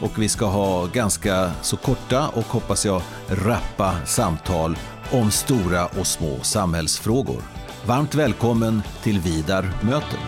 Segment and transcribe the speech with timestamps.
[0.00, 4.76] och vi ska ha ganska så korta och hoppas jag rappa samtal
[5.12, 7.42] om stora och små samhällsfrågor.
[7.86, 10.18] Varmt välkommen till Vidar möter.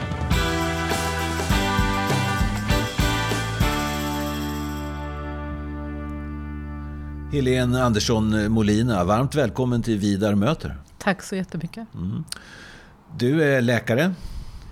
[7.32, 10.76] Helene Andersson Molina, varmt välkommen till Vidar möter.
[10.98, 11.94] Tack så jättemycket.
[11.94, 12.24] Mm.
[13.18, 14.14] Du är läkare.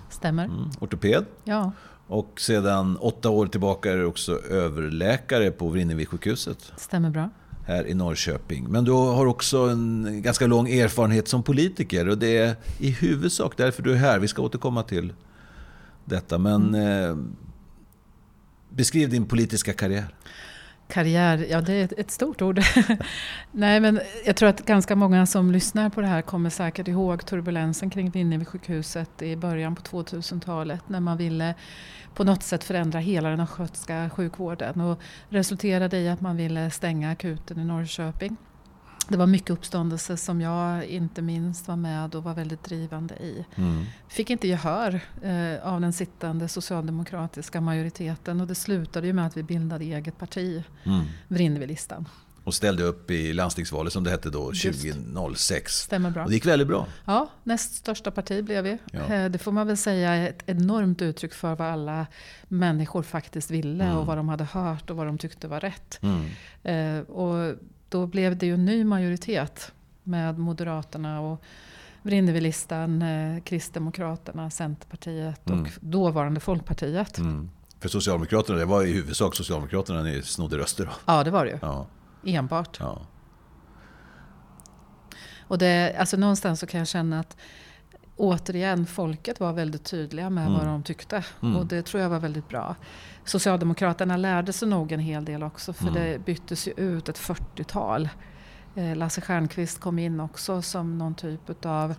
[0.09, 0.45] Stämmer.
[0.45, 0.69] Mm.
[0.79, 1.25] Ortoped.
[1.43, 1.71] Ja.
[2.11, 6.71] Och sedan åtta år tillbaka är du också överläkare på Vrinnevi-sjukhuset.
[6.77, 7.29] Stämmer bra.
[7.65, 8.65] Här i Norrköping.
[8.69, 13.57] Men du har också en ganska lång erfarenhet som politiker och det är i huvudsak
[13.57, 14.19] därför du är här.
[14.19, 15.13] Vi ska återkomma till
[16.05, 16.37] detta.
[16.37, 17.09] Men mm.
[17.09, 17.17] eh,
[18.69, 20.15] beskriv din politiska karriär.
[20.91, 22.59] Karriär, ja det är ett stort ord.
[23.51, 27.25] Nej men jag tror att ganska många som lyssnar på det här kommer säkert ihåg
[27.25, 31.55] turbulensen kring Vrinnevi sjukhuset i början på 2000-talet när man ville
[32.15, 37.11] på något sätt förändra hela den östgötska sjukvården och resulterade i att man ville stänga
[37.11, 38.37] akuten i Norrköping.
[39.11, 43.45] Det var mycket uppståndelse som jag inte minst var med och var väldigt drivande i.
[43.55, 43.85] Mm.
[44.07, 49.37] Fick inte gehör eh, av den sittande socialdemokratiska majoriteten och det slutade ju med att
[49.37, 51.01] vi bildade eget parti, mm.
[51.27, 52.07] Vrinnevi-listan.
[52.43, 55.73] Och ställde upp i landstingsvalet som det hette då, 2006.
[55.73, 56.23] Stämmer bra.
[56.23, 56.87] Och det gick väldigt bra.
[57.05, 58.77] Ja, näst största parti blev vi.
[58.91, 58.99] Ja.
[58.99, 62.07] Eh, det får man väl säga är ett enormt uttryck för vad alla
[62.43, 63.97] människor faktiskt ville mm.
[63.97, 65.99] och vad de hade hört och vad de tyckte var rätt.
[66.01, 66.25] Mm.
[66.63, 67.55] Eh, och
[67.91, 69.71] då blev det ju en ny majoritet
[70.03, 71.41] med Moderaterna och
[72.01, 75.71] Vrinnevilistan, eh, Kristdemokraterna, Centerpartiet och mm.
[75.79, 77.17] dåvarande Folkpartiet.
[77.17, 77.49] Mm.
[77.79, 80.91] För Socialdemokraterna, det var i huvudsak Socialdemokraterna ni snodde röster då?
[81.05, 81.57] Ja, det var det ju.
[81.61, 81.87] Ja.
[82.25, 82.77] Enbart.
[82.79, 83.01] Ja.
[85.41, 87.37] Och det, alltså någonstans så kan jag känna att
[88.15, 90.57] återigen, folket var väldigt tydliga med mm.
[90.57, 91.23] vad de tyckte.
[91.41, 91.55] Mm.
[91.55, 92.75] Och det tror jag var väldigt bra.
[93.25, 95.93] Socialdemokraterna lärde sig nog en hel del också för mm.
[95.93, 98.09] det byttes ju ut ett 40-tal.
[98.75, 101.95] Eh, Lasse Stjernkvist kom in också som någon typ av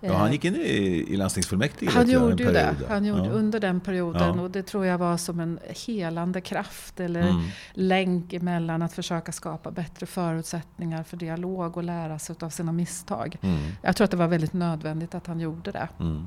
[0.00, 1.90] Ja, han gick in i, i landstingsfullmäktige.
[1.90, 2.76] Han gjorde ju det.
[2.88, 3.30] Han gjorde ja.
[3.30, 4.36] under den perioden.
[4.36, 4.42] Ja.
[4.42, 7.42] Och det tror jag var som en helande kraft eller mm.
[7.72, 13.36] länk emellan att försöka skapa bättre förutsättningar för dialog och lära sig av sina misstag.
[13.40, 13.58] Mm.
[13.82, 15.88] Jag tror att det var väldigt nödvändigt att han gjorde det.
[16.00, 16.26] Mm.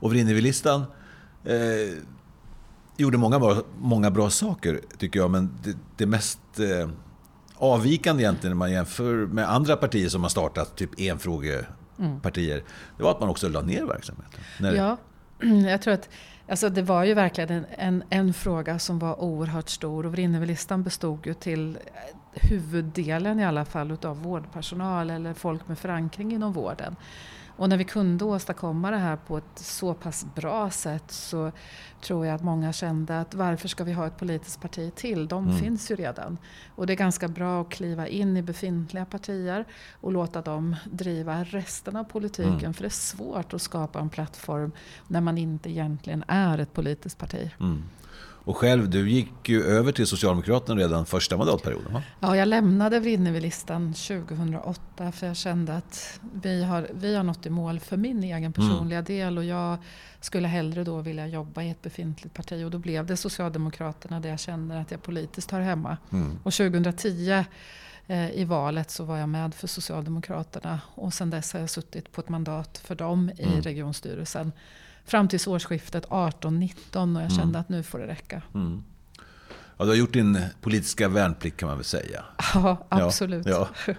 [0.00, 0.84] Och Vrinnevilistan
[1.44, 1.98] eh,
[2.96, 5.30] gjorde många bra, många bra saker, tycker jag.
[5.30, 6.88] Men det, det mest eh,
[7.56, 12.20] avvikande egentligen när man jämför med andra partier som har startat typ enfrågepartier, mm.
[12.96, 14.40] det var att man också la ner verksamheten.
[14.60, 14.96] När ja,
[15.70, 16.08] jag tror att
[16.48, 20.82] Alltså det var ju verkligen en, en, en fråga som var oerhört stor och Vrinnevilistan
[20.82, 21.78] bestod ju till
[22.32, 26.96] huvuddelen i alla fall utav vårdpersonal eller folk med förankring inom vården.
[27.56, 31.52] Och när vi kunde åstadkomma det här på ett så pass bra sätt så
[32.00, 35.28] tror jag att många kände att varför ska vi ha ett politiskt parti till?
[35.28, 35.58] De mm.
[35.58, 36.38] finns ju redan.
[36.74, 39.64] Och det är ganska bra att kliva in i befintliga partier
[40.00, 42.58] och låta dem driva resten av politiken.
[42.58, 42.74] Mm.
[42.74, 44.72] För det är svårt att skapa en plattform
[45.06, 47.50] när man inte egentligen är ett politiskt parti.
[47.60, 47.82] Mm.
[48.44, 52.02] Och själv, du gick ju över till Socialdemokraterna redan första mandatperioden va?
[52.20, 57.50] Ja, jag lämnade Vrinnevilistan 2008 för jag kände att vi har, vi har nått i
[57.50, 58.52] mål för min egen mm.
[58.52, 59.04] personliga mm.
[59.04, 59.78] del och jag
[60.20, 64.28] skulle hellre då vilja jobba i ett befintligt parti och då blev det Socialdemokraterna där
[64.30, 65.96] jag känner att jag politiskt hör hemma.
[66.12, 66.38] Mm.
[66.42, 67.44] Och 2010
[68.06, 72.12] eh, i valet så var jag med för Socialdemokraterna och sedan dess har jag suttit
[72.12, 73.62] på ett mandat för dem i mm.
[73.62, 74.52] regionstyrelsen
[75.04, 77.60] fram till årsskiftet 18-19 och jag kände mm.
[77.60, 78.42] att nu får det räcka.
[78.54, 78.82] Mm.
[79.76, 82.24] Ja, du har gjort din politiska värnplikt kan man väl säga.
[82.54, 83.46] Ja, absolut.
[83.46, 83.94] Ja, ja.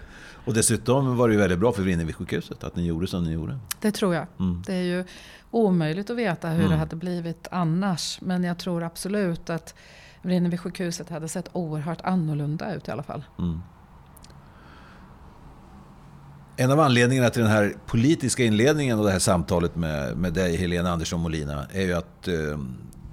[0.46, 3.58] Och dessutom var det ju väldigt bra för Vrinnevi-sjukhuset att ni gjorde som ni gjorde.
[3.80, 4.26] Det tror jag.
[4.38, 4.62] Mm.
[4.66, 5.04] Det är ju
[5.50, 6.70] omöjligt att veta hur mm.
[6.70, 8.18] det hade blivit annars.
[8.20, 9.74] Men jag tror absolut att
[10.22, 13.24] Vrinnevi-sjukhuset hade sett oerhört annorlunda ut i alla fall.
[16.58, 20.56] En av anledningarna till den här politiska inledningen och det här samtalet med, med dig,
[20.56, 22.34] Helena Andersson Molina, är ju att eh,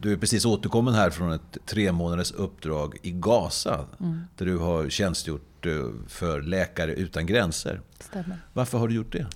[0.01, 3.85] du är precis återkommen här från ett tre månaders uppdrag i Gaza.
[3.99, 4.21] Mm.
[4.37, 5.71] Där du har tjänstgjort eh,
[6.07, 7.81] för Läkare utan gränser.
[7.99, 8.37] Stämmer.
[8.53, 9.27] Varför har du gjort det?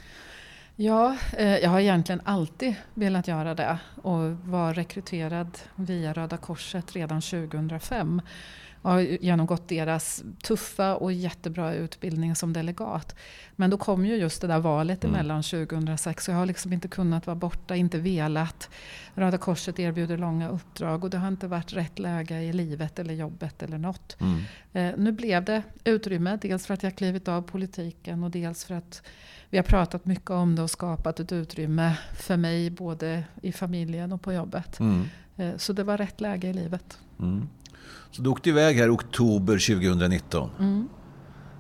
[0.75, 6.95] Ja, eh, jag har egentligen alltid velat göra det och var rekryterad via Röda Korset
[6.95, 8.21] redan 2005
[8.89, 13.15] har genomgått deras tuffa och jättebra utbildning som delegat.
[13.55, 15.15] Men då kom ju just det där valet mm.
[15.15, 18.69] emellan 2006 och jag har liksom inte kunnat vara borta, inte velat.
[19.13, 23.13] Röda Korset erbjuder långa uppdrag och det har inte varit rätt läge i livet eller
[23.13, 24.17] jobbet eller något.
[24.19, 24.41] Mm.
[24.73, 28.75] Eh, nu blev det utrymme, dels för att jag klivit av politiken och dels för
[28.75, 29.01] att
[29.49, 34.11] vi har pratat mycket om det och skapat ett utrymme för mig både i familjen
[34.11, 34.79] och på jobbet.
[34.79, 35.05] Mm.
[35.37, 36.99] Eh, så det var rätt läge i livet.
[37.19, 37.47] Mm.
[38.11, 40.49] Så du åkte iväg här i oktober 2019.
[40.59, 40.89] Mm.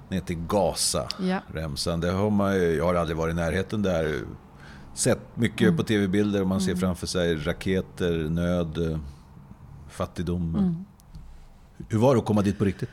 [0.09, 1.39] Ner till Gaza, ja.
[1.53, 1.99] remsan.
[1.99, 4.21] Det har man, jag har aldrig varit i närheten där.
[4.93, 5.77] Sett mycket mm.
[5.77, 6.79] på tv-bilder och man ser mm.
[6.79, 8.99] framför sig raketer, nöd,
[9.89, 10.55] fattigdom.
[10.55, 10.85] Mm.
[11.89, 12.89] Hur var det att komma dit på riktigt?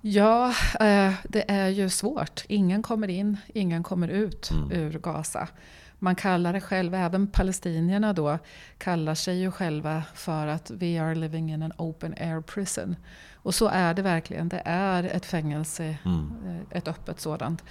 [0.00, 0.48] Ja,
[0.80, 2.44] eh, det är ju svårt.
[2.48, 4.72] Ingen kommer in, ingen kommer ut mm.
[4.72, 5.48] ur Gaza.
[5.98, 8.38] Man kallar det själv, även palestinierna då,
[8.78, 12.96] kallar sig ju själva för att we are living in an open air prison.
[13.34, 14.48] Och så är det verkligen.
[14.48, 16.32] Det är ett fängelse, mm.
[16.46, 17.64] Eh, ett öppet sådant.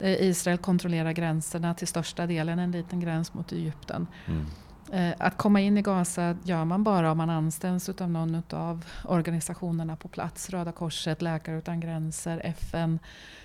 [0.00, 4.06] Israel kontrollerar gränserna till största delen, en liten gräns mot Egypten.
[4.26, 4.46] Mm.
[4.92, 8.84] Eh, att komma in i Gaza gör man bara om man anställs av någon av
[9.04, 10.50] organisationerna på plats.
[10.50, 12.98] Röda Korset, Läkare Utan Gränser, FN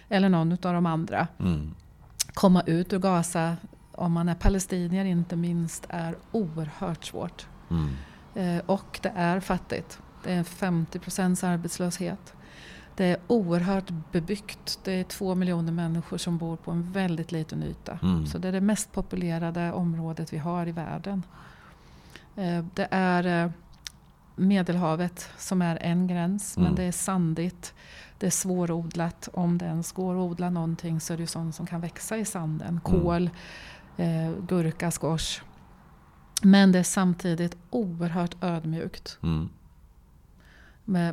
[0.09, 1.27] eller någon av de andra.
[1.39, 1.75] Mm.
[2.33, 3.57] Komma ut ur Gaza,
[4.01, 7.47] om man är palestinier inte minst, är oerhört svårt.
[7.69, 7.89] Mm.
[8.35, 9.99] Eh, och det är fattigt.
[10.23, 12.33] Det är 50 procents arbetslöshet.
[12.95, 14.79] Det är oerhört bebyggt.
[14.83, 17.99] Det är två miljoner människor som bor på en väldigt liten yta.
[18.03, 18.25] Mm.
[18.25, 21.23] Så det är det mest populerade området vi har i världen.
[22.35, 23.51] Eh, det är eh,
[24.35, 26.67] Medelhavet som är en gräns, mm.
[26.67, 27.73] men det är sandigt.
[28.19, 29.29] Det är svårodlat.
[29.33, 32.25] Om det ens går att odla någonting så är det sånt som kan växa i
[32.25, 32.67] sanden.
[32.67, 32.81] Mm.
[32.81, 33.29] Kål.
[33.97, 35.41] Eh, gurka, squash.
[36.41, 39.17] Men det är samtidigt oerhört ödmjukt.
[39.23, 39.49] Mm.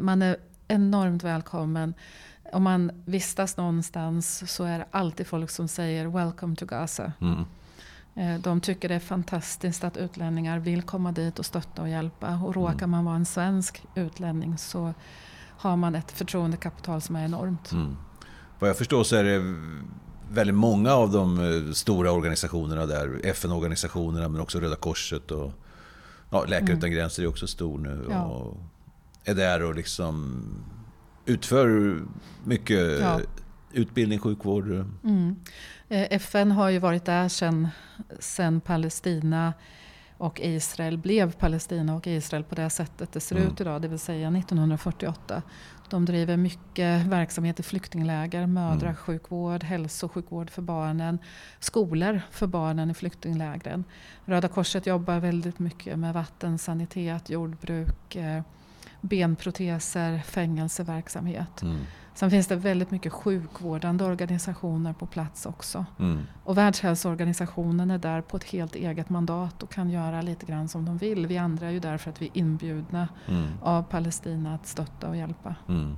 [0.04, 0.36] Man är
[0.68, 1.94] enormt välkommen.
[2.52, 7.12] Om man vistas någonstans så är det alltid folk som säger “Welcome to Gaza”.
[7.20, 7.44] Mm.
[8.14, 12.34] Eh, de tycker det är fantastiskt att utlänningar vill komma dit och stötta och hjälpa.
[12.44, 12.90] Och råkar mm.
[12.90, 14.94] man vara en svensk utlänning så
[15.58, 17.72] har man ett förtroendekapital som är enormt.
[17.72, 17.96] Mm.
[18.58, 19.54] Vad jag förstår så är det
[20.32, 25.52] väldigt många av de eh, stora organisationerna där, FN-organisationerna men också Röda Korset och
[26.30, 26.78] ja, Läkare mm.
[26.78, 28.06] Utan Gränser är också stor nu.
[28.10, 28.24] Ja.
[28.24, 28.56] Och
[29.24, 30.42] är där och liksom
[31.26, 31.96] utför
[32.44, 33.20] mycket ja.
[33.72, 34.66] utbildning, sjukvård.
[35.04, 35.36] Mm.
[35.88, 37.28] Eh, FN har ju varit där
[38.20, 39.52] sedan Palestina
[40.18, 43.48] och Israel blev Palestina och Israel på det sättet det ser mm.
[43.48, 45.42] ut idag, det vill säga 1948.
[45.88, 49.66] De driver mycket verksamhet i flyktingläger, mödrasjukvård, mm.
[49.66, 51.18] hälsosjukvård för barnen,
[51.60, 53.84] skolor för barnen i flyktinglägren.
[54.24, 58.42] Röda Korset jobbar väldigt mycket med vatten, sanitet, jordbruk, eh,
[59.00, 61.62] benproteser, fängelseverksamhet.
[61.62, 61.76] Mm.
[62.18, 65.86] Sen finns det väldigt mycket sjukvårdande organisationer på plats också.
[65.98, 66.22] Mm.
[66.44, 70.84] Och Världshälsoorganisationen är där på ett helt eget mandat och kan göra lite grann som
[70.84, 71.26] de vill.
[71.26, 73.46] Vi andra är ju där för att vi är inbjudna mm.
[73.62, 75.54] av Palestina att stötta och hjälpa.
[75.68, 75.96] Mm.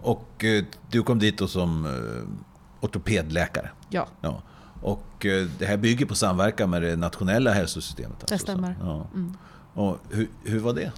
[0.00, 3.70] Och eh, du kom dit då som eh, ortopedläkare?
[3.88, 4.06] Ja.
[4.20, 4.42] ja.
[4.82, 8.20] Och eh, det här bygger på samverkan med det nationella hälsosystemet?
[8.20, 8.76] Alltså, det stämmer.
[8.80, 9.06] Ja.
[9.14, 9.36] Mm.
[9.74, 10.92] Och hur, hur var det?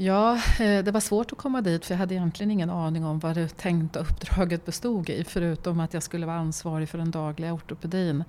[0.00, 3.18] Ja, eh, det var svårt att komma dit för jag hade egentligen ingen aning om
[3.18, 5.24] vad det tänkta uppdraget bestod i.
[5.24, 8.24] Förutom att jag skulle vara ansvarig för den dagliga ortopedin.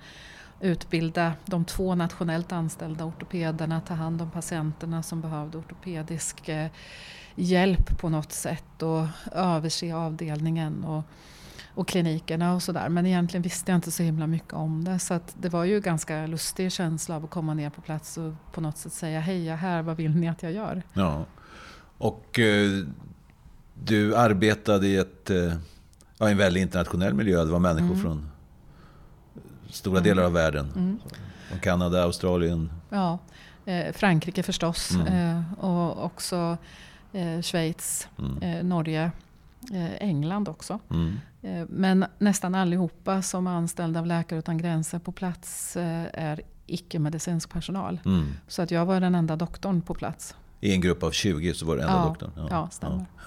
[0.60, 6.70] Utbilda de två nationellt anställda ortopederna, ta hand om patienterna som behövde ortopedisk eh,
[7.34, 10.84] hjälp på något sätt och överse avdelningen.
[10.84, 11.02] Och,
[11.74, 12.88] och klinikerna och sådär.
[12.88, 14.98] Men egentligen visste jag inte så himla mycket om det.
[14.98, 18.60] Så det var ju ganska lustig känsla av att komma ner på plats och på
[18.60, 20.82] något sätt säga hej, jag är här, vad vill ni att jag gör?
[20.92, 21.24] Ja.
[22.00, 22.84] Och eh,
[23.74, 25.54] du arbetade i ett, eh,
[26.18, 27.44] ja, en väldigt internationell miljö.
[27.44, 28.00] Det var människor mm.
[28.00, 28.30] från
[29.68, 30.08] stora mm.
[30.08, 30.72] delar av världen.
[30.76, 30.98] Mm.
[31.48, 32.70] Från Kanada, Australien.
[32.88, 33.18] Ja,
[33.64, 34.90] eh, Frankrike förstås.
[34.90, 35.06] Mm.
[35.06, 36.56] Eh, och också
[37.12, 38.42] eh, Schweiz, mm.
[38.42, 39.10] eh, Norge,
[39.98, 40.78] England också.
[40.90, 41.20] Mm.
[41.68, 45.76] Men nästan allihopa som är anställda av Läkare Utan Gränser på plats
[46.12, 48.00] är icke-medicinsk personal.
[48.48, 50.34] Så att jag var den enda doktorn på plats.
[50.60, 52.30] I en grupp av 20 så var det enda ja, doktorn?
[52.36, 52.96] Ja, ja stämmer.
[52.96, 53.20] Ja.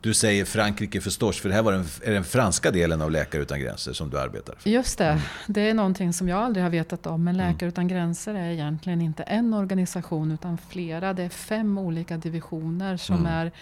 [0.00, 3.42] Du säger Frankrike förstås, för det här var den, är den franska delen av Läkare
[3.42, 4.70] Utan Gränser som du arbetar för.
[4.70, 5.04] Just det.
[5.04, 5.22] Mm.
[5.46, 7.24] Det är någonting som jag aldrig har vetat om.
[7.24, 7.52] Men mm.
[7.52, 11.12] Läkare Utan Gränser är egentligen inte en organisation utan flera.
[11.12, 13.32] Det är fem olika divisioner som mm.
[13.32, 13.52] är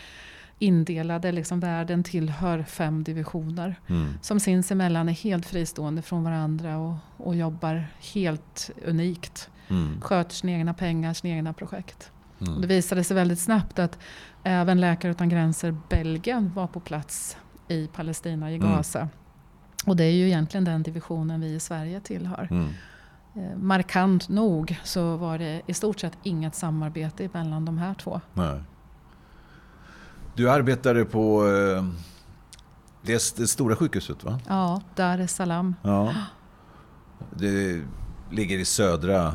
[0.59, 1.33] indelade.
[1.33, 3.77] Liksom världen tillhör fem divisioner.
[3.87, 4.15] Mm.
[4.23, 9.51] Som sinsemellan är helt fristående från varandra och, och jobbar helt unikt.
[9.69, 10.01] Mm.
[10.01, 12.11] Sköter sina egna pengar, sina egna projekt.
[12.41, 12.61] Mm.
[12.61, 13.99] Det visade sig väldigt snabbt att
[14.43, 17.37] även Läkare utan gränser Belgien var på plats
[17.69, 18.69] i Palestina, i mm.
[18.69, 18.99] Gaza.
[18.99, 19.11] Mm.
[19.87, 22.49] Och det är ju egentligen den divisionen vi i Sverige tillhör.
[22.51, 22.69] Mm.
[23.35, 28.21] Eh, markant nog så var det i stort sett inget samarbete mellan de här två.
[28.35, 28.61] Nej.
[30.35, 31.85] Du arbetade på eh,
[33.03, 34.41] det, det stora sjukhuset va?
[34.49, 35.75] Ja, Dar es Salaam.
[35.83, 36.15] Ja.
[37.31, 37.83] Det
[38.31, 39.35] ligger i södra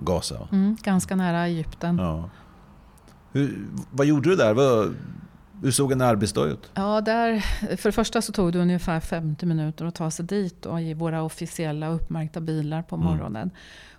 [0.00, 0.48] Gaza.
[0.52, 1.98] Mm, ganska nära Egypten.
[1.98, 2.30] Ja.
[3.32, 4.54] Hur, vad gjorde du där?
[4.54, 4.94] Vad,
[5.62, 6.70] hur såg en arbetsdag ut?
[6.74, 7.40] Ja, där,
[7.76, 10.94] för det första så tog det ungefär 50 minuter att ta sig dit och i
[10.94, 13.06] våra officiella uppmärkta bilar på mm.
[13.06, 13.42] morgonen.
[13.42, 13.54] Mm.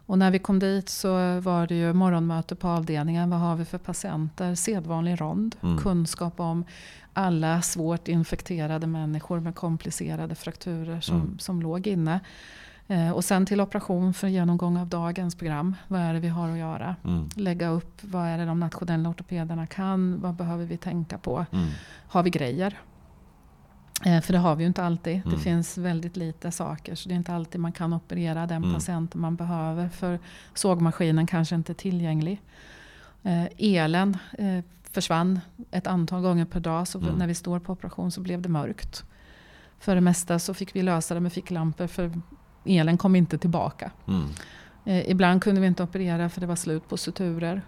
[0.05, 3.29] Och när vi kom dit så var det ju morgonmöte på avdelningen.
[3.29, 4.55] Vad har vi för patienter?
[4.55, 5.55] Sedvanlig rond.
[5.61, 5.77] Mm.
[5.77, 6.65] Kunskap om
[7.13, 11.39] alla svårt infekterade människor med komplicerade frakturer som, mm.
[11.39, 12.19] som låg inne.
[12.91, 15.75] Eh, och sen till operation för genomgång av dagens program.
[15.87, 16.95] Vad är det vi har att göra?
[17.05, 17.29] Mm.
[17.35, 20.21] Lägga upp vad är det de nationella ortopederna kan?
[20.21, 21.45] Vad behöver vi tänka på?
[21.51, 21.67] Mm.
[22.07, 22.79] Har vi grejer?
[24.05, 25.15] Eh, för det har vi ju inte alltid.
[25.15, 25.29] Mm.
[25.29, 26.95] Det finns väldigt lite saker.
[26.95, 28.73] Så det är inte alltid man kan operera den mm.
[28.73, 29.89] patienten man behöver.
[29.89, 30.19] För
[30.53, 32.41] sågmaskinen kanske inte är tillgänglig.
[33.23, 34.17] Eh, elen
[34.91, 35.39] försvann
[35.71, 36.87] ett antal gånger per dag.
[36.87, 37.15] Så mm.
[37.15, 39.03] när vi står på operation så blev det mörkt.
[39.79, 41.87] För det mesta så fick vi lösa det med ficklampor.
[41.87, 42.11] För
[42.65, 43.91] elen kom inte tillbaka.
[44.07, 44.29] Mm.
[44.85, 47.61] Eh, ibland kunde vi inte operera för det var slut på suturer.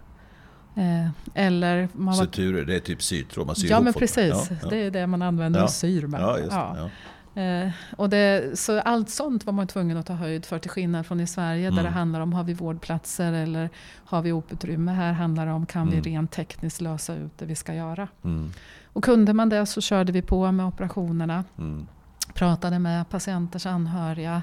[0.75, 2.25] Eh, eller man var...
[2.25, 4.69] Suturer, det är typ sytråd, man syr Ja men precis, ja, ja.
[4.69, 5.63] det är det man använder ja.
[5.63, 6.21] och syr med.
[6.21, 6.89] Ja, ja.
[7.35, 11.05] Eh, och det, så allt sånt var man tvungen att ta höjd för till skillnad
[11.05, 11.75] från i Sverige mm.
[11.75, 13.69] där det handlar om har vi vårdplatser eller
[14.05, 14.91] har vi oputrymme.
[14.91, 16.01] Här handlar det om kan mm.
[16.01, 18.07] vi rent tekniskt lösa ut det vi ska göra.
[18.23, 18.51] Mm.
[18.93, 21.43] Och kunde man det så körde vi på med operationerna.
[21.57, 21.87] Mm.
[22.33, 24.41] Pratade med patienters anhöriga.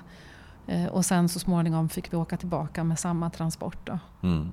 [0.70, 3.88] Eh, och sen så småningom fick vi åka tillbaka med samma transport.
[4.22, 4.50] Mm.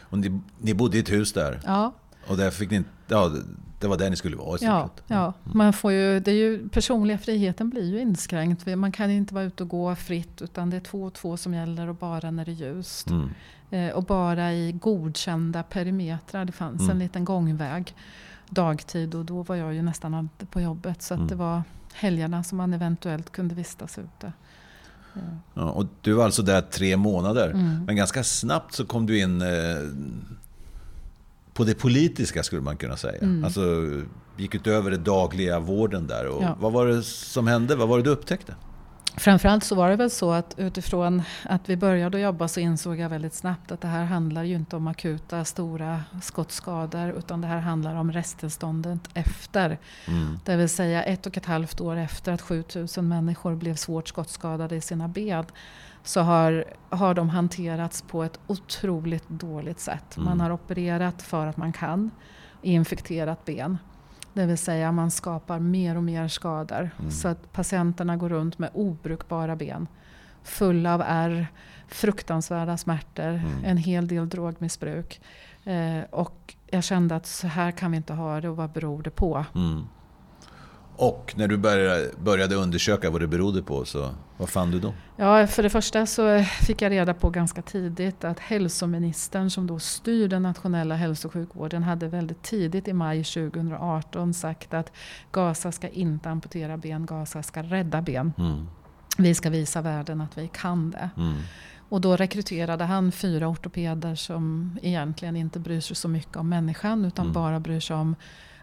[0.00, 1.60] Och ni, ni bodde i ett hus där?
[1.64, 1.92] Ja.
[2.28, 3.32] Och där fick ni, ja,
[3.80, 5.24] det var där ni skulle vara i ja, ja.
[5.24, 5.58] Mm.
[5.58, 8.66] Man får ju, det är ju, personliga friheten blir ju inskränkt.
[8.66, 11.54] Man kan inte vara ute och gå fritt utan det är två och två som
[11.54, 13.10] gäller och bara när det är ljust.
[13.10, 13.30] Mm.
[13.70, 16.44] Eh, och bara i godkända perimetrar.
[16.44, 16.90] Det fanns mm.
[16.90, 17.94] en liten gångväg
[18.48, 21.02] dagtid och då var jag ju nästan alltid på jobbet.
[21.02, 21.26] Så mm.
[21.26, 21.62] det var
[21.94, 24.32] helgerna som man eventuellt kunde vistas ute.
[25.54, 27.50] Ja, och du var alltså där tre månader.
[27.50, 27.84] Mm.
[27.84, 29.48] Men ganska snabbt så kom du in eh,
[31.54, 33.22] på det politiska skulle man kunna säga.
[33.22, 33.44] Mm.
[33.44, 33.60] Alltså
[34.36, 36.26] gick utöver det dagliga vården där.
[36.26, 36.56] Och ja.
[36.60, 37.76] Vad var det som hände?
[37.76, 38.54] Vad var det du upptäckte?
[39.16, 43.08] Framförallt så var det väl så att utifrån att vi började jobba så insåg jag
[43.08, 47.60] väldigt snabbt att det här handlar ju inte om akuta stora skottskador utan det här
[47.60, 49.78] handlar om resttillståndet efter.
[50.08, 50.38] Mm.
[50.44, 54.76] Det vill säga ett och ett halvt år efter att 7000 människor blev svårt skottskadade
[54.76, 55.44] i sina ben
[56.02, 60.16] så har, har de hanterats på ett otroligt dåligt sätt.
[60.16, 60.28] Mm.
[60.28, 62.10] Man har opererat för att man kan,
[62.62, 63.78] infekterat ben.
[64.36, 66.90] Det vill säga man skapar mer och mer skador.
[66.98, 67.10] Mm.
[67.10, 69.86] Så att patienterna går runt med obrukbara ben.
[70.42, 71.46] Fulla av ärr,
[71.88, 73.64] fruktansvärda smärtor, mm.
[73.64, 75.20] en hel del drogmissbruk.
[75.64, 79.02] Eh, och jag kände att så här kan vi inte ha det och vad beror
[79.02, 79.44] det på?
[79.54, 79.84] Mm.
[80.98, 84.94] Och när du började, började undersöka vad det berodde på, så vad fann du då?
[85.16, 89.78] Ja, för det första så fick jag reda på ganska tidigt att hälsoministern som då
[89.78, 94.92] styr den nationella hälso och sjukvården hade väldigt tidigt i maj 2018 sagt att
[95.32, 98.32] Gaza ska inte amputera ben, Gaza ska rädda ben.
[98.38, 98.66] Mm.
[99.18, 101.10] Vi ska visa världen att vi kan det.
[101.16, 101.34] Mm.
[101.88, 107.04] Och då rekryterade han fyra ortopeder som egentligen inte bryr sig så mycket om människan
[107.04, 107.32] utan mm.
[107.32, 108.16] bara bryr sig om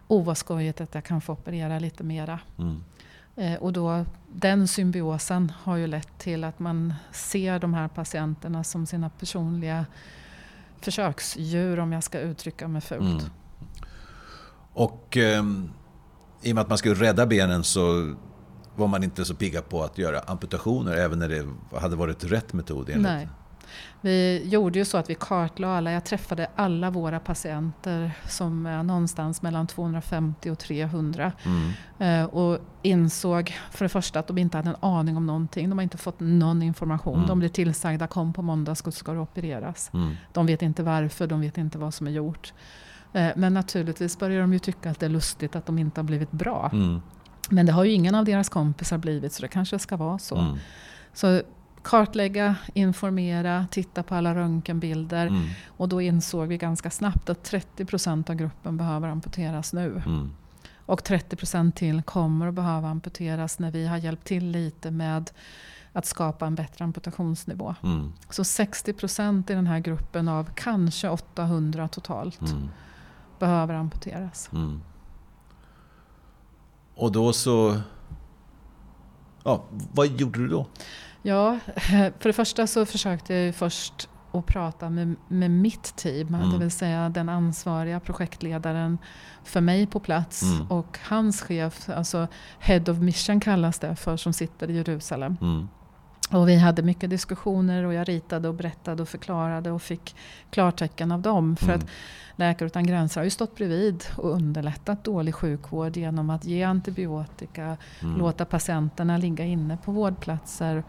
[0.08, 2.40] oh vad skojigt att jag kan få operera lite mera.
[2.58, 2.84] Mm.
[3.36, 8.64] Eh, och då, den symbiosen har ju lett till att man ser de här patienterna
[8.64, 9.86] som sina personliga
[10.80, 13.22] försöksdjur om jag ska uttrycka mig fult.
[13.22, 13.32] Mm.
[14.72, 15.44] Och eh,
[16.42, 18.14] i och med att man skulle rädda benen så
[18.76, 21.46] var man inte så pigga på att göra amputationer även när det
[21.78, 23.28] hade varit rätt metod enligt Nej.
[24.00, 25.92] Vi gjorde ju så att vi kartlade alla.
[25.92, 31.32] Jag träffade alla våra patienter som är någonstans mellan 250 och 300.
[31.44, 31.72] Mm.
[31.98, 35.68] Eh, och insåg för det första att de inte hade en aning om någonting.
[35.68, 37.14] De har inte fått någon information.
[37.14, 37.28] Mm.
[37.28, 39.90] De blev tillsagda kom på måndag så ska du opereras.
[39.94, 40.16] Mm.
[40.32, 42.52] De vet inte varför, de vet inte vad som är gjort.
[43.12, 46.04] Eh, men naturligtvis börjar de ju tycka att det är lustigt att de inte har
[46.04, 46.70] blivit bra.
[46.72, 47.02] Mm.
[47.50, 50.36] Men det har ju ingen av deras kompisar blivit så det kanske ska vara så.
[50.36, 50.56] Mm.
[51.12, 51.42] Så
[51.84, 55.26] kartlägga, informera, titta på alla röntgenbilder.
[55.26, 55.48] Mm.
[55.66, 60.02] Och då insåg vi ganska snabbt att 30% av gruppen behöver amputeras nu.
[60.06, 60.30] Mm.
[60.86, 65.30] Och 30 procent till kommer att behöva amputeras när vi har hjälpt till lite med
[65.92, 67.74] att skapa en bättre amputationsnivå.
[67.82, 68.12] Mm.
[68.30, 72.68] Så 60 procent i den här gruppen av kanske 800 totalt Mm.
[73.38, 74.50] behöver amputeras.
[74.52, 74.80] Mm.
[76.94, 77.80] Och då så...
[79.44, 80.66] Ja, vad gjorde du då?
[81.26, 81.58] Ja,
[82.18, 86.50] för det första så försökte jag först att prata med, med mitt team, Mm.
[86.50, 88.98] det vill säga den ansvariga projektledaren
[89.44, 90.70] för mig på plats Mm.
[90.70, 92.28] och hans chef, alltså
[92.58, 95.36] Head of Mission kallas det för, som sitter i Jerusalem.
[95.40, 95.68] Mm.
[96.30, 100.16] Och vi hade mycket diskussioner och jag ritade och berättade och förklarade och fick
[100.50, 101.56] klartecken av dem.
[101.56, 101.78] För Mm.
[101.80, 101.86] att
[102.36, 107.76] Läkare Utan Gränser har ju stått bredvid och underlättat dålig sjukvård genom att ge antibiotika,
[108.02, 108.18] Mm.
[108.18, 110.84] låta patienterna ligga inne på vårdplatser.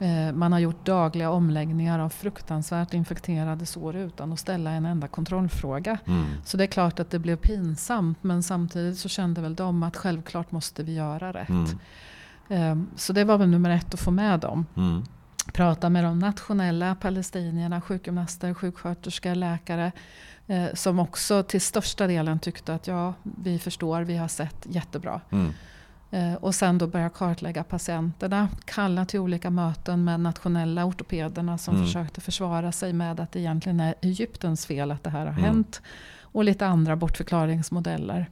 [0.00, 5.08] Eh, Man har gjort dagliga omläggningar av fruktansvärt infekterade sår utan att ställa en enda
[5.08, 5.98] kontrollfråga.
[6.06, 6.24] Mm.
[6.44, 9.96] Så det är klart att det blev pinsamt men samtidigt så kände väl de att
[9.96, 11.76] självklart måste vi göra rätt.
[12.52, 12.70] Mm.
[12.70, 14.66] Eh, Så det var väl nummer ett att få med dem.
[14.76, 15.04] Mm.
[15.52, 19.92] Prata med de nationella palestinierna, sjukgymnaster, sjuksköterskor, läkare.
[20.46, 25.20] eh, Som också till största delen tyckte att ja, vi förstår, vi har sett jättebra.
[25.30, 25.52] Mm.
[26.10, 28.48] Eh, Och sen då börja kartlägga patienterna.
[28.64, 31.86] Kalla till olika möten med nationella ortopederna som Mm.
[31.86, 35.44] försökte försvara sig med att det egentligen är Egyptens fel att det här har Mm.
[35.44, 35.82] hänt.
[36.22, 38.26] Och lite andra bortförklaringsmodeller.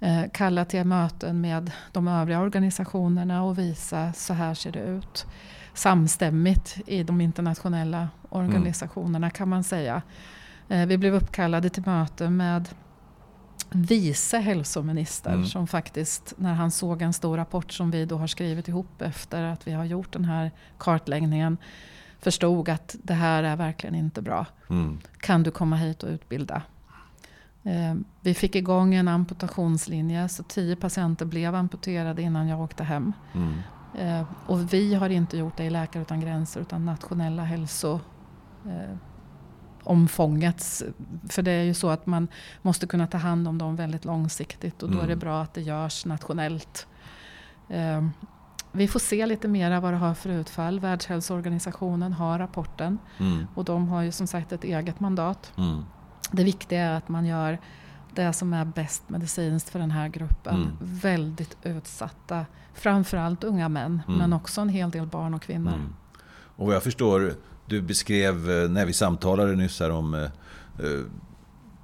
[0.00, 5.26] Eh, Kalla till möten med de övriga organisationerna och visa så här ser det ut.
[5.74, 10.02] Samstämmigt i de internationella organisationerna kan man säga.
[10.68, 12.68] Eh, Vi blev uppkallade till möte med
[13.70, 15.46] vice hälsominister Mm.
[15.46, 19.42] som faktiskt när han såg en stor rapport som vi då har skrivit ihop efter
[19.42, 21.56] att vi har gjort den här kartläggningen
[22.20, 24.46] förstod att det här är verkligen inte bra.
[24.70, 24.98] Mm.
[25.20, 26.62] Kan du komma hit och utbilda?
[27.64, 33.12] Eh, Vi fick igång en amputationslinje så tio patienter blev amputerade innan jag åkte hem.
[33.34, 33.54] Mm.
[33.98, 38.00] Eh, Och vi har inte gjort det i Läkare Utan Gränser utan nationella hälso
[38.66, 38.96] eh.
[41.28, 42.28] För det är ju så att man
[42.62, 45.18] måste kunna ta hand om dem väldigt långsiktigt och då är det Mm.
[45.18, 46.86] bra att det görs nationellt.
[47.68, 48.08] Eh,
[48.72, 50.80] Vi får se lite mer vad det har för utfall.
[50.80, 53.46] Världshälsoorganisationen har rapporten Mm.
[53.54, 55.52] och de har ju som sagt ett eget mandat.
[55.58, 55.84] Mm.
[56.32, 57.58] Det viktiga är att man gör
[58.14, 60.54] det som är bäst medicinskt för den här gruppen.
[60.54, 60.76] Mm.
[60.80, 64.18] Väldigt utsatta, framförallt unga män, Mm.
[64.18, 65.72] men också en hel del barn och kvinnor.
[65.74, 65.94] Mm.
[66.56, 67.34] Och vad jag förstår,
[67.66, 71.04] du beskrev eh, när vi samtalade nyss här om eh, eh,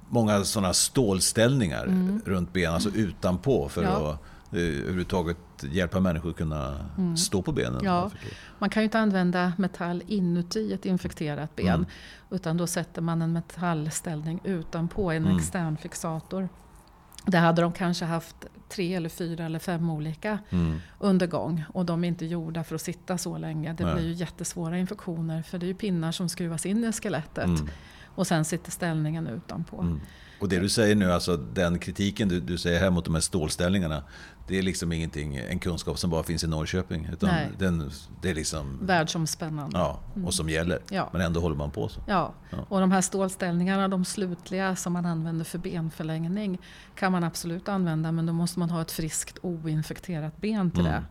[0.09, 2.21] många sådana stålställningar Mm.
[2.25, 3.89] runt benen, alltså utanpå för Ja.
[4.11, 4.19] att
[4.53, 7.17] eh, överhuvudtaget hjälpa människor att kunna Mm.
[7.17, 7.81] stå på benen.
[7.83, 8.11] Ja.
[8.59, 11.67] Man kan ju inte använda metall inuti ett infekterat ben.
[11.67, 11.85] Mm.
[12.29, 15.37] Utan då sätter man en metallställning utanpå, en Mm.
[15.37, 16.49] extern fixator.
[17.25, 18.35] Där hade de kanske haft
[18.69, 20.79] tre eller fyra eller fem olika Mm.
[20.99, 21.63] undergång.
[21.73, 23.73] Och de är inte gjorda för att sitta så länge.
[23.73, 23.95] Det Nej.
[23.95, 25.41] blir ju jättesvåra infektioner.
[25.41, 27.45] För det är ju pinnar som skruvas in i skelettet.
[27.45, 27.67] Mm.
[28.15, 29.97] Och sen sitter ställningen utanpå.
[30.35, 30.41] Mm.
[30.41, 33.21] Och det du säger nu, alltså den kritiken du, du säger här mot de här
[33.21, 34.03] stålställningarna,
[34.47, 37.09] det är liksom ingenting, en kunskap som bara finns i Norrköping.
[37.13, 37.49] Utan Nej.
[37.59, 39.77] den, det är liksom, Världsomspännande.
[39.79, 40.79] ja, och som gäller.
[40.89, 41.09] Ja.
[41.13, 42.01] Men ändå håller man på så.
[42.07, 42.57] Ja, Ja.
[42.69, 46.57] och de här stålställningarna, de slutliga som man använder för benförlängning
[46.95, 50.91] kan man absolut använda men då måste man ha ett friskt oinfekterat ben till Mm.
[50.93, 51.03] det.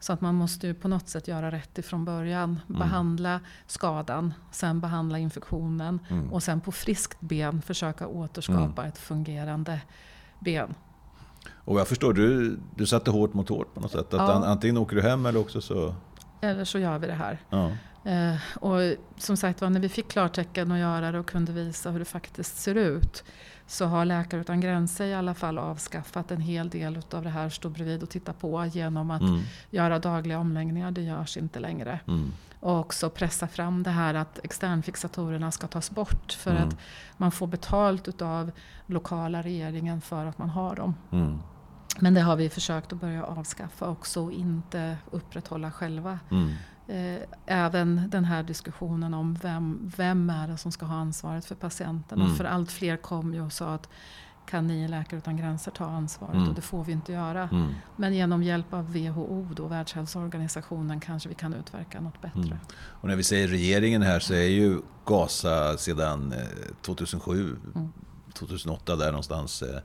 [0.00, 2.60] Så att man måste ju på något sätt göra rätt ifrån början.
[2.68, 2.78] Mm.
[2.78, 6.32] Behandla skadan, sen behandla infektionen Mm.
[6.32, 9.80] och sen på friskt ben försöka återskapa ett fungerande
[10.40, 10.74] ben.
[11.54, 14.14] Och jag förstår, du, du satte hårt mot hårt på något sätt.
[14.14, 14.32] Att Ja.
[14.32, 15.94] an, antingen åker du hem eller också så...
[16.40, 17.38] Eller så gör vi det här.
[17.50, 17.70] Ja.
[18.10, 18.80] Eh, och
[19.18, 22.04] som sagt var, när vi fick klartecken att göra det och kunde visa hur det
[22.04, 23.24] faktiskt ser ut
[23.66, 27.48] så har Läkare Utan Gränser i alla fall avskaffat en hel del av det här
[27.48, 29.40] stå bredvid och titta på genom att Mm.
[29.70, 30.90] göra dagliga omläggningar.
[30.90, 32.00] Det görs inte längre.
[32.08, 32.32] Mm.
[32.60, 36.68] Och också pressa fram det här att externfixatorerna ska tas bort för Mm.
[36.68, 36.76] att
[37.16, 38.50] man får betalt utav
[38.86, 40.94] lokala regeringen för att man har dem.
[41.12, 41.38] Mm.
[42.00, 46.18] Men det har vi försökt att börja avskaffa också och inte upprätthålla själva.
[46.88, 47.16] Mm.
[47.16, 51.54] Eh, även den här diskussionen om vem, vem är det som ska ha ansvaret för
[51.54, 52.24] patienterna.
[52.24, 52.36] Mm.
[52.36, 53.88] För allt fler kom ju och sa att
[54.46, 56.34] kan ni i Läkare Utan Gränser ta ansvaret?
[56.34, 56.48] Mm.
[56.48, 57.48] Och det får vi inte göra.
[57.52, 57.74] Mm.
[57.96, 62.40] Men genom hjälp av WHO, då, Världshälsoorganisationen, kanske vi kan utverka något bättre.
[62.40, 62.58] Mm.
[62.72, 66.38] Och när vi säger regeringen här så är ju Gaza sedan eh,
[66.82, 67.92] 2007, Mm.
[68.34, 69.80] 2008 där någonstans, eh,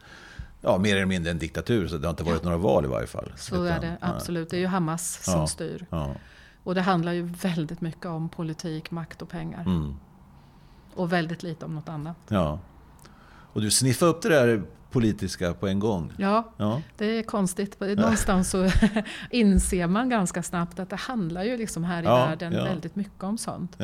[0.61, 1.87] ja mer eller mindre en diktatur.
[1.87, 3.33] Så det har inte varit några val i varje fall.
[3.37, 4.49] Så Utan, är det absolut.
[4.49, 5.47] Det är ju Hamas som Ja.
[5.47, 5.85] styr.
[5.89, 6.15] Ja.
[6.63, 9.61] Och det handlar ju väldigt mycket om politik, makt och pengar.
[9.61, 9.95] Mm.
[10.93, 12.17] Och väldigt lite om något annat.
[12.27, 12.59] Ja.
[13.53, 16.13] Och du sniffade upp det där politiska på en gång.
[16.17, 16.81] Ja, ja.
[16.97, 17.79] det är konstigt.
[17.79, 18.69] Någonstans så
[19.29, 22.63] inser man ganska snabbt att det handlar ju liksom här i ja, världen ja.
[22.63, 23.77] väldigt mycket om sånt.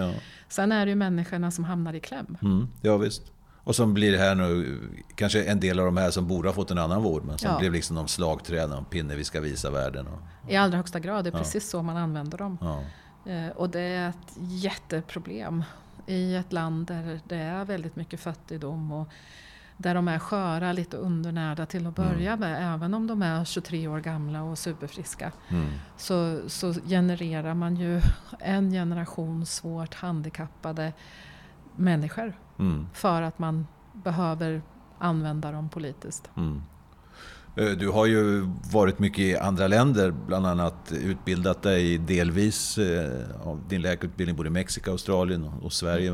[0.49, 2.37] Sen är det ju människorna som hamnar i kläm.
[2.41, 3.31] Mm, ja, visst.
[3.67, 4.80] Och som blir här nu,
[5.15, 7.51] kanske en del av de här som borde ha fått en annan vård, men som
[7.51, 7.60] ja.
[7.60, 10.08] blev liksom de slagträn, de pinne vi ska visa världen.
[10.08, 12.58] Och, I allra högsta grad, det är precis så man använder dem.
[13.25, 15.63] Eh, och det är ett jätteproblem
[16.06, 19.10] i ett land där det är väldigt mycket fattigdom och
[19.77, 22.39] där de är sköra, lite undernärda till att börja mm.
[22.39, 22.73] med.
[22.73, 25.32] Även om de är 23 år gamla och superfriska.
[25.49, 25.69] Mm.
[25.97, 28.01] Så, så genererar man ju
[28.39, 30.93] en generation svårt handikappade
[31.77, 32.33] människor.
[32.59, 32.87] Mm.
[32.93, 34.61] För att man behöver
[34.99, 36.29] använda dem politiskt.
[36.37, 36.61] Mm.
[37.57, 43.23] Eh, du har ju varit mycket i andra länder, bland annat utbildat dig delvis eh,
[43.43, 46.11] av din läkarutbildning både i Mexiko, Australien och Sverige.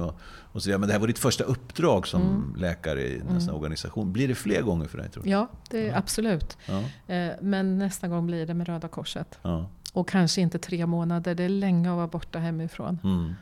[0.54, 2.56] Och så Men det här var ditt första uppdrag som mm.
[2.58, 3.56] läkare i nästa mm.
[3.56, 4.14] organisation.
[4.14, 5.10] Blir det fler gånger för dig?
[5.10, 5.30] Tror du?
[5.30, 5.98] Ja, det ja.
[5.98, 6.58] absolut.
[6.66, 7.14] Ja.
[7.14, 9.40] Eh, men nästa gång blir det med Röda Korset.
[9.42, 9.70] Ja.
[9.94, 13.00] Och kanske inte tre månader, det är länge att vara borta hemifrån.
[13.04, 13.34] Mm.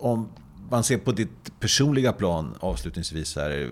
[0.00, 0.28] Om
[0.70, 3.70] man ser på ditt personliga plan avslutningsvis här.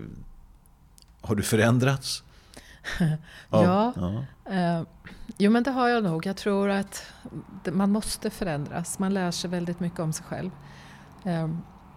[1.21, 2.23] Har du förändrats?
[3.49, 3.93] ja.
[3.95, 4.25] ja.
[4.53, 4.83] Eh,
[5.37, 6.25] jo men det har jag nog.
[6.25, 7.03] Jag tror att
[7.63, 8.99] man måste förändras.
[8.99, 10.51] Man lär sig väldigt mycket om sig själv.
[11.23, 11.49] Eh,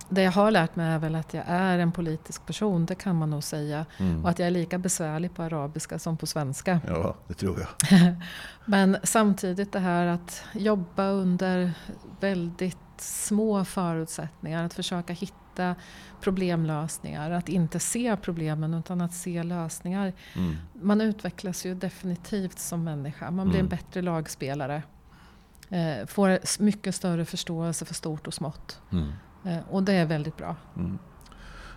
[0.09, 3.16] det jag har lärt mig är väl att jag är en politisk person, det kan
[3.16, 3.87] man nog säga.
[3.99, 4.25] Mm.
[4.25, 6.81] Och att jag är lika besvärlig på arabiska som på svenska.
[6.87, 7.99] Ja, det tror jag.
[8.64, 11.73] men samtidigt det här att jobba under
[12.21, 15.74] väldigt små förutsättningar, att försöka hitta
[16.20, 20.12] problemlösningar, att inte se problemen utan att se lösningar.
[20.35, 20.57] Mm.
[20.72, 23.66] Man utvecklas ju definitivt som människa, man blir mm.
[23.66, 24.83] en bättre lagspelare.
[25.68, 28.81] Eh, får mycket större förståelse för stort och smått.
[28.92, 29.12] Mm.
[29.44, 30.57] Eh, och det är väldigt bra.
[30.76, 30.98] Mm.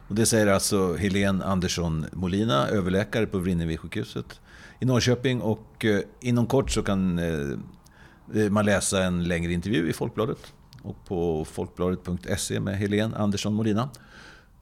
[0.08, 4.42] Och det säger alltså Helene Andersson Molina, överläkare på Vrinnevi sjukhuset
[4.80, 5.42] i Norrköping.
[5.42, 10.54] Och eh, inom kort så kan eh, man läsa en längre intervju i Folkbladet
[10.86, 13.90] och på folkbladet.se med Helene Andersson Molina.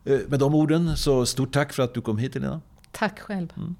[0.06, 2.62] Eh, med de orden, så stort tack för att du kom hit Helena.
[2.92, 3.54] Tack själv.
[3.58, 3.76] Mm.